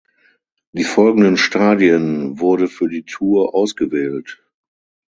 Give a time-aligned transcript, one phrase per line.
[0.71, 4.43] Die folgenden Stadien wurde für die Tour ausgewählt.